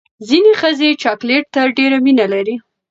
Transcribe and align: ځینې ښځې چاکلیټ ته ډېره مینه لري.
ځینې 0.27 0.51
ښځې 0.61 0.89
چاکلیټ 1.03 1.45
ته 1.53 1.61
ډېره 1.77 1.97
مینه 2.05 2.25
لري. 2.33 2.55